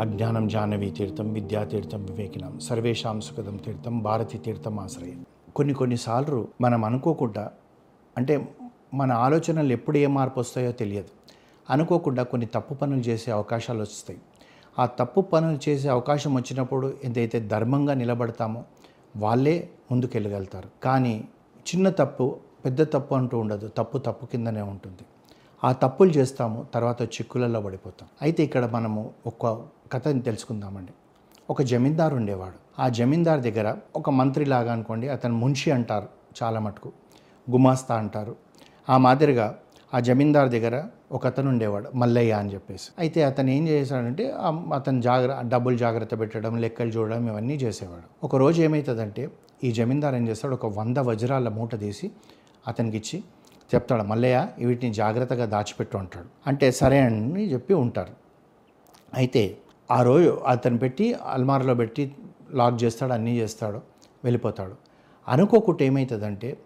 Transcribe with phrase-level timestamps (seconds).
[0.00, 5.26] అజ్ఞానం జాహ్నవీ తీర్థం విద్యాతీర్థం వివేకినం సర్వేషాం సుఖదం తీర్థం భారతి తీర్థం ఆశ్రయం.
[5.56, 7.50] కొన్ని కొన్నిసార్లు మనం అనుకోకుండా
[8.16, 8.48] అంటే
[8.94, 11.08] మన ఆలోచనలు ఎప్పుడు ఏ మార్పు వస్తాయో తెలియదు.
[11.70, 14.20] అనుకోకుండా కొన్ని తప్పు పనులు చేసే అవకాశాలు వస్తాయి.
[14.78, 18.64] ఆ తప్పు పనులు చేసే అవకాశం వచ్చినప్పుడు ఎంతైతే ధర్మంగా నిలబడతామో
[19.16, 20.68] వాళ్ళే ముందుకెళ్ళగలుగుతారు.
[20.82, 21.28] కానీ
[21.60, 23.68] చిన్న తప్పు పెద్ద తప్పు అంటూ ఉండదు.
[23.68, 25.06] తప్పు తప్పు కిందనే ఉంటుంది.
[25.64, 28.08] ఆ తప్పులు చేస్తాము తర్వాత చిక్కులలో పడిపోతాం.
[28.22, 29.46] అయితే ఇక్కడ మనము ఒక
[29.92, 30.92] కథని తెలుసుకుందామండి.
[31.50, 32.58] ఒక జమీందారు ఉండేవాడు.
[32.82, 36.08] ఆ జమీందార్ దగ్గర ఒక మంత్రి లాగా అనుకోండి అతను మున్షి అంటారు
[36.42, 36.92] చాలా మటుకు
[37.50, 38.36] గుమాస్తా అంటారు.
[38.88, 39.46] ఆ మాదిరిగా
[39.94, 42.88] ఆ జమీందార్ దగ్గర ఒక అతను ఉండేవాడు మల్లయ్య అని చెప్పేసి.
[42.98, 44.24] అయితే అతను ఏం చేశాడంటే
[44.74, 48.06] అతను జాగ్ర డబ్బులు జాగ్రత్త పెట్టడం లెక్కలు చూడడం ఇవన్నీ చేసేవాడు.
[48.26, 49.30] ఒక రోజు ఏమవుతుందంటే
[49.64, 52.10] ఈ జమీందార్ ఏం చేస్తాడు ఒక వంద వజ్రాల మూట తీసి
[52.68, 53.18] అతనికి ఇచ్చి
[53.74, 56.26] చెప్తాడు మల్లయ్య వీటిని జాగ్రత్తగా దాచిపెట్టు అంటాడు.
[56.46, 58.12] అంటే సరే అని చెప్పి ఉంటారు.
[59.14, 59.58] అయితే
[59.90, 62.14] ఆ రోజు అతను పెట్టి అల్మార్లో పెట్టి
[62.50, 63.80] లాక్ చేస్తాడు అన్నీ చేస్తాడు
[64.24, 64.74] వెళ్ళిపోతాడు.
[65.28, 66.58] అనుకోకుండా ఏమవుతుందంటే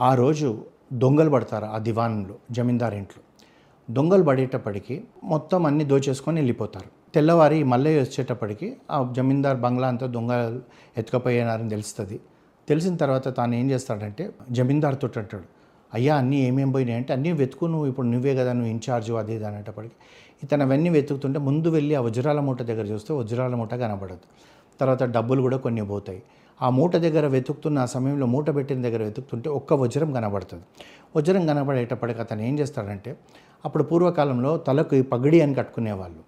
[0.00, 3.22] ఆ రోజు దొంగలు పడతారు ఆ దివాన్లో జమీందార్ ఇంట్లో.
[3.94, 7.12] దొంగలు పడేటప్పటికి మొత్తం అన్ని దోచేసుకొని వెళ్ళిపోతారు.
[7.14, 10.62] తెల్లవారి మల్లయ్య వచ్చేటప్పటికి ఆ జమీందార్ బంగ్లా అంతా దొంగలు
[10.98, 12.20] ఎత్తుకపోయినారని తెలుస్తుంది.
[12.68, 15.55] తెలిసిన తర్వాత తాను ఏం చేస్తాడంటే జమీందార్ తోటి అంటాడు
[15.94, 19.44] అయ్యా అన్నీ ఏమేం పోయినాయి అంటే అన్నీ వెతుకు నువ్వు ఇప్పుడు నువ్వే కదా నువ్వు ఇన్ఛార్జ్ అది ఇది
[19.44, 19.94] అనేటప్పటికి.
[20.42, 24.18] ఇతను అవన్నీ వెతుకుతుంటే ముందు వెళ్ళి ఆ వజ్రాల మూట దగ్గర చూస్తే వజ్రాల మూట కనబడదు.
[24.80, 26.22] తర్వాత డబ్బులు కూడా కొన్ని పోతాయి.
[26.62, 30.64] ఆ మూట దగ్గర వెతుకుతున్న ఆ సమయంలో మూట పెట్టిన దగ్గర వెతుకుతుంటే ఒక్క వజ్రం కనబడుతుంది.
[31.16, 33.16] వజ్రం కనబడేటప్పటికి అతను ఏం చేస్తాడంటే
[33.64, 36.18] అప్పుడు పూర్వకాలంలో తలకు ఈ పగిడి అని కట్టుకునేవాళ్ళు.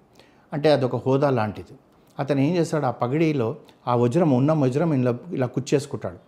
[0.53, 1.75] అంటే అదొక హోదా లాంటిది.
[2.19, 3.57] అతను ఏం చేస్తాడు ఆ పగిడిలో
[3.89, 6.19] ఆ వజ్రం ఉన్న వజ్రం ఇలా ఇలా కుచ్చేసుకుంటాడు.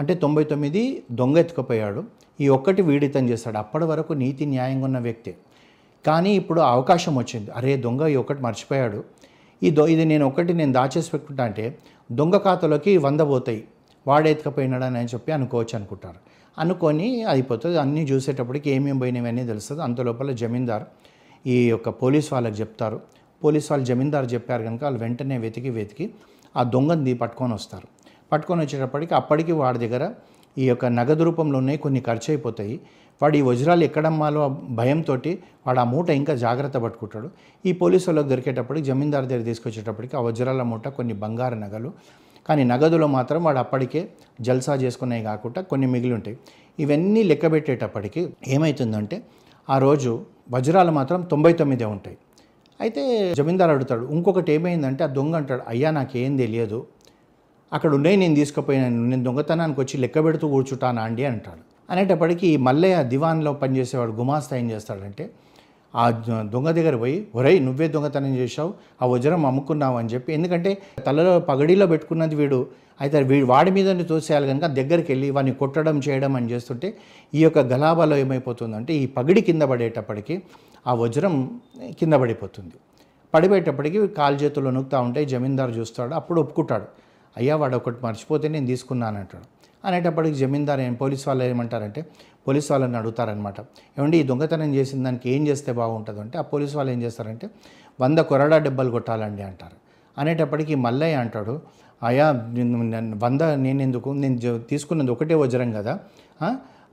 [0.00, 2.04] అంటే తొంభై తొమ్మిది దొంగ ఎత్తుకుపోయాడు.
[2.40, 3.58] ఈ ఒక్కటి వీడితం చేస్తాడు.
[3.58, 5.34] అప్పటి వరకు నీతి న్యాయంగా ఉన్న వ్యక్తి.
[6.06, 7.50] కానీ ఇప్పుడు అవకాశం వచ్చింది.
[7.50, 9.04] అరే దొంగ ఈ ఒక్కటి మర్చిపోయాడు.
[9.62, 11.78] ఈ దొ ఇది నేను ఒకటి నేను దాచేసి పెట్టుకుంటా అంటే
[12.12, 13.64] దొంగ ఖాతాలోకి వంద పోతాయి.
[14.06, 16.18] వాడు ఎత్తుకపోయినాడని అని చెప్పి అనుకోవచ్చు అనుకుంటారు.
[16.58, 17.78] అనుకొని అయిపోతుంది.
[17.78, 19.82] అన్నీ చూసేటప్పటికి ఏమేమి పోయినవన్నీ తెలుస్తుంది.
[19.82, 20.84] అంత లోపల జమీందార్
[21.46, 23.00] ఈ యొక్క పోలీస్ వాళ్ళకి చెప్తారు.
[23.44, 26.14] పోలీస్ వాళ్ళు జమీందారు చెప్పారు కనుక వాళ్ళు వెంటనే వెతికి వెతికి
[26.56, 27.88] ఆ దొంగని పట్టుకొని వస్తారు.
[28.34, 30.04] పట్టుకొని వచ్చేటప్పటికి అప్పటికి వాడి దగ్గర
[30.56, 32.74] ఈ యొక్క నగదు రూపంలో ఉన్నాయి కొన్ని ఖర్చు అయిపోతాయి.
[33.20, 34.42] వాడు ఈ వజ్రాలు ఎక్కడమ్మాలో
[34.78, 35.14] భయంతో
[35.66, 37.28] వాడు ఆ మూట ఇంకా జాగ్రత్త పట్టుకుంటాడు.
[37.68, 41.90] ఈ పోలీసు వాళ్ళకి దొరికేటప్పటికి జమీందారు దగ్గర తీసుకొచ్చేటప్పటికి ఆ వజ్రాల మూట కొన్ని బంగారు నగలు.
[42.48, 44.00] కానీ నగదులో మాత్రం వాడు అప్పటికే
[44.46, 46.36] జల్సా చేసుకున్నాయి కాకుండా కొన్ని మిగిలి ఉంటాయి.
[46.78, 49.18] ఇవన్నీ లెక్క పెట్టేటప్పటికి ఏమవుతుందంటే
[49.68, 50.12] ఆ రోజు
[50.50, 52.16] వజ్రాలు మాత్రం తొంభై తొమ్మిదే ఉంటాయి.
[52.80, 53.02] అయితే
[53.34, 56.80] జమీందారు అడుగుతాడు ఇంకొకటి ఏమైందంటే ఆ దొంగ అంటాడు అయ్యా నాకేం తెలియదు.
[57.74, 61.62] అక్కడ ఉన్నాయి నేను తీసుకుపోయినాను నేను దొంగతనానికి వచ్చి లెక్క పెడుతూ కూర్చుంటానా అండి అంటాడు.
[61.92, 65.24] అనేటప్పటికీ మల్లయ్య దివాన్లో పనిచేసేవాడు గుమాస్తా ఏం చేస్తాడంటే
[65.94, 66.04] ఆ
[66.52, 68.70] దొంగ దగ్గర పోయి ఒరేయ్ నువ్వే దొంగతనం చేశావు
[69.02, 70.70] ఆ వజ్రం అమ్ముకున్నావు అని చెప్పి ఎందుకంటే
[71.06, 72.58] తలలో పగడిలో పెట్టుకున్నది వీడు
[73.00, 76.88] అయితే వీడు వాడి మీదని తోసేయాలి కనుక దగ్గరికి వెళ్ళి వాడిని కొట్టడం చేయడం అని చేస్తుంటే
[77.34, 80.34] ఈ యొక్క గలాబాలో ఏమైపోతుందంటే ఈ పగిడి కింద పడేటప్పటికి
[80.86, 81.34] ఆ వజ్రం
[82.00, 82.76] కింద పడిపోతుంది.
[83.34, 86.86] పడిపోయేటప్పటికి కాలు చేతులు నొక్కుతూ ఉంటాయి జమీందారు చూస్తాడు అప్పుడు ఒప్పుకుంటాడు.
[87.36, 89.46] అయ్యా వాడు ఒకటి మర్చిపోతే నేను తీసుకున్నాను అంటాడు.
[89.86, 92.00] అనేటప్పటికి జమీందారు ఏం పోలీస్ వాళ్ళు ఏమంటారంటే
[92.48, 93.60] పోలీస్ వాళ్ళని అడుగుతారనమాట
[93.98, 97.46] ఏమండి ఈ దొంగతనం చేసిన దానికి ఏం చేస్తే బాగుంటుంది అంటే ఆ పోలీస్ వాళ్ళు ఏం చేస్తారంటే
[98.00, 99.76] వంద కొరడా డెబ్బలు కొట్టాలండి అంటారు.
[100.18, 101.54] అనేటప్పటికి మల్లయ్య అంటాడు
[102.02, 102.26] అయ్యా
[103.24, 105.94] వంద నేను ఎందుకు నేను తీసుకున్నది ఒకటే వజ్రం కదా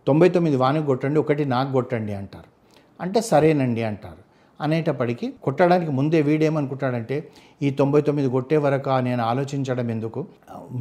[0.08, 2.50] తొంభై తొమ్మిది వానికి కొట్టండి ఒకటి నాకు కొట్టండి అంటారు.
[3.02, 4.22] అంటే సరేనండి అంటారు.
[4.66, 7.18] అనేటప్పటికీ కొట్టడానికి ముందే వీడేమనుకుంటాడంటే
[7.66, 10.22] ఈ తొంభై తొమ్మిది కొట్టే వరకు నేను ఆలోచించడం ఎందుకు?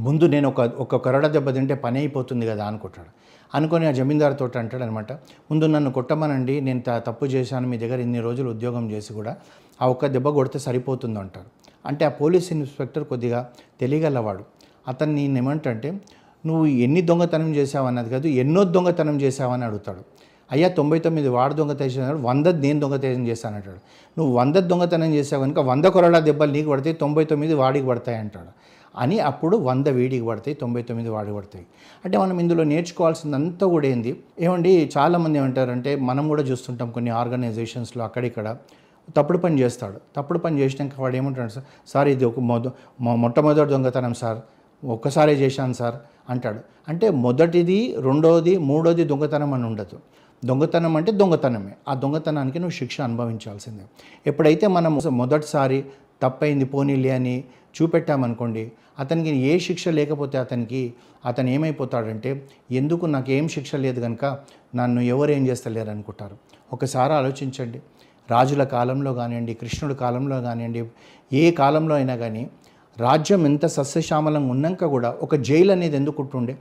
[0.06, 3.10] ముందు నేను ఒక ఒక కరడ దెబ్బ తింటే పని అయిపోతుంది కదా అనుకుంటాడు.
[3.52, 5.12] అనుకొని ఆ జమీందారు తోట అంటాడు అనమాట
[5.50, 9.32] ముందు నన్ను కొట్టమనండి నేను తప్పు చేశాను మీ దగ్గర ఇన్ని రోజులు ఉద్యోగం చేసి కూడా
[9.80, 11.48] ఆ ఒక్క దెబ్బ కొడితే సరిపోతుంది అంటారు
[11.88, 13.40] అంటే ఆ పోలీస్ ఇన్స్పెక్టర్ కొద్దిగా
[13.80, 14.42] తెలియగలవాడు.
[14.90, 15.88] అతన్ని ఏమంటంటే
[16.44, 20.02] నువ్వు ఎన్ని దొంగతనం చేసావన్నది కాదు ఎన్నో దొంగతనం చేశావని అడుగుతాడు.
[20.52, 23.76] అయ్యా తొంభై తొమ్మిది వాడు దొంగతనం వంద నేను దొంగతనం చేశాను అంటాడు
[24.20, 28.48] నువ్వు వంద దొంగతనం చేసావు కనుక వంద కొరడా దెబ్బలు నీకు పడతాయి తొంభై తొమ్మిది వాడికి పడతాయి అంటాడు.
[28.98, 31.66] అని అప్పుడు వంద వీడికి పడతాయి తొంభై తొమ్మిది వాడికి పడతాయి.
[32.04, 34.20] అంటే మనం ఇందులో నేర్చుకోవాల్సిందంతా కూడా ఏంది?
[34.40, 38.56] ఏమండి చాలామంది ఏమంటారంటే మనం కూడా చూస్తుంటాం కొన్ని ఆర్గనైజేషన్స్లో అక్కడిక్కడ.
[39.16, 40.00] తప్పుడు పని చేస్తాడు.
[40.16, 41.64] తప్పుడు పని చేసినాక వాడు ఏమంటాడు సార్?
[41.88, 42.62] సార్ ఇది ఒక మొద
[43.00, 44.38] మొ- మొట్టమొదటి దొంగతనం సార్.
[44.84, 45.94] ఒక్కసారే చేశాను సార్
[46.30, 46.60] అంటాడు.
[46.88, 49.98] అంటే మొదటిది రెండోది మూడోది దొంగతనం అని ఉండదు.
[50.44, 51.72] దొంగతనం అంటే దొంగతనమే.
[51.88, 53.82] ఆ దొంగతనానికి నువ్వు శిక్ష అనుభవించాల్సిందే.
[54.26, 55.84] ఎప్పుడైతే మనం మొదటిసారి
[56.22, 57.44] తప్పైంది పోనీలే అని
[57.82, 60.92] చూపెట్టామనుకోండి అతనికి ఏ శిక్ష లేకపోతే అతనికి
[61.26, 64.38] అతను ఏమైపోతాడంటే ఎందుకు నాకు ఏం శిక్ష లేదు కనుక
[64.76, 66.36] నన్ను ఎవరు ఏం చేస్తలేరు అనుకుంటారు.
[66.72, 67.80] ఒకసారి ఆలోచించండి.
[68.30, 70.86] రాజుల కాలంలో కానివ్వండి కృష్ణుడి కాలంలో కానివ్వండి
[71.32, 72.50] ఏ కాలంలో అయినా కానీ
[73.00, 76.54] రాజ్యం ఎంత సస్యశ్యామలంగా ఉన్నాక కూడా ఒక జైలు అనేది ఎందుకుంటుండే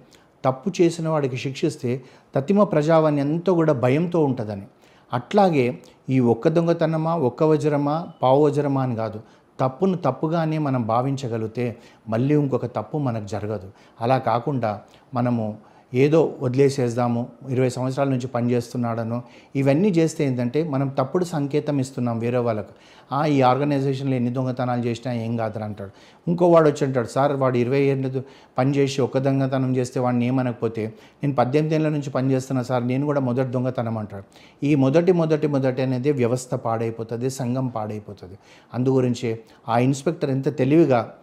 [0.45, 2.01] తప్పు చేసిన వాడికి శిక్షిస్తే
[2.35, 4.65] తతిమ ప్రజావాణి ఎంతో కూడా భయంతో ఉంటుందని.
[5.13, 5.65] అట్లాగే
[6.09, 9.19] ఈ ఒక్క దొంగతనమా ఒక్క వజ్రమా పావు వజ్రమా అని కాదు.
[9.59, 11.65] తప్పును తప్పుగానే మనం భావించగలిగితే
[12.09, 13.67] మళ్ళీ ఇంకొక తప్పు మనకు జరగదు.
[14.01, 14.81] అలా కాకుండా
[15.13, 15.57] మనము
[15.93, 19.21] ఏదో వదిలేసేద్దాము ఇరవై సంవత్సరాల నుంచి పనిచేస్తున్నాడను
[19.55, 22.73] ఇవన్నీ చేస్తే ఏంటంటే మనం తప్పుడు సంకేతం ఇస్తున్నాం వేరే వాళ్ళకు.
[23.11, 25.89] "ఆ, ఈ ఆర్గనైజేషన్లో ఎన్ని దొంగతనాలు చేసినా ఏం కాదని అంటాడు.
[26.27, 28.23] ఇంకో వాడు వచ్చి అంటాడు సార్ వాడు ఇరవై ఏళ్ళు
[28.57, 30.87] పని చేసి ఒక్క దొంగతనం చేస్తే వాడిని ఏమనకపోతే
[31.23, 34.23] నేను పద్దెనిమిది ఏళ్ళ నుంచి పనిచేస్తున్నా సార్ నేను కూడా మొదటి దొంగతనం అంటాడు.
[34.65, 38.37] ఈ మొదటి మొదటి మొదటి అనేది వ్యవస్థ పాడైపోతుంది సంఘం పాడైపోతుంది.
[38.73, 39.39] అందు గురించి
[39.69, 41.13] ఆ ఇన్స్పెక్టర్ ఎంత తెలివిగా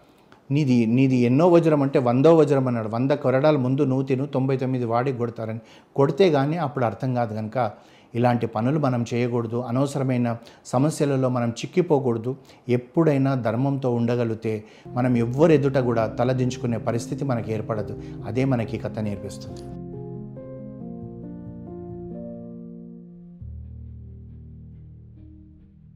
[0.51, 2.89] నీది నీది ఎన్నో వజ్రం అంటే వందో వజ్రం అన్నాడు.
[2.89, 5.59] వంద కొరడాల ముందు నువ్వు తిను తొంభై తొమ్మిది వాడి కొడతారని.
[5.97, 7.71] కొడితే కానీ అప్పుడు అర్థం కాదు కనుక
[8.15, 9.57] ఇలాంటి పనులు మనం చేయకూడదు.
[9.57, 12.37] అనవసరమైన సమస్యలలో మనం చిక్కిపోకూడదు.
[12.69, 18.03] ఎప్పుడైనా ధర్మంతో ఉండగలిగితే మనం ఎవ్వరు ఎదుట కూడా తలదించుకునే పరిస్థితి మనకి ఏర్పడదు.
[18.27, 19.86] అదే మనకి కథ నేర్పిస్తుంది.